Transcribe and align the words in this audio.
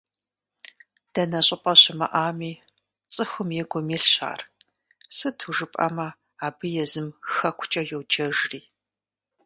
Дэнэ 1.13 1.39
щӏыпӏэ 1.47 1.73
щымыӏами, 1.81 2.51
цӏыхум 3.13 3.49
и 3.59 3.63
гум 3.69 3.87
илъщ 3.95 4.15
ар, 4.31 4.41
сыту 5.15 5.51
жыпӏэмэ 5.55 6.07
абы 6.45 6.67
езым 6.83 7.07
Хэкукӏэ 7.33 7.81
йоджэжри. 7.89 8.61